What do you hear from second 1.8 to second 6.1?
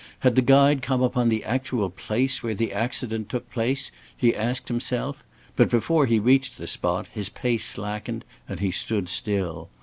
place where the accident took place, he asked himself? But before